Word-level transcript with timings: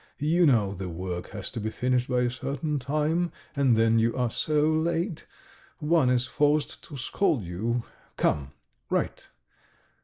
You 0.17 0.47
know 0.47 0.73
the 0.73 0.89
work 0.89 1.27
has 1.29 1.51
to 1.51 1.59
be 1.59 1.69
finished 1.69 2.09
by 2.09 2.21
a 2.21 2.29
certain 2.31 2.79
time, 2.79 3.31
and 3.55 3.75
then 3.77 3.99
you 3.99 4.17
are 4.17 4.31
so 4.31 4.67
late. 4.67 5.27
One 5.77 6.09
is 6.09 6.25
forced 6.25 6.83
to 6.85 6.97
scold 6.97 7.43
you. 7.43 7.83
Come, 8.17 8.49
write 8.89 9.29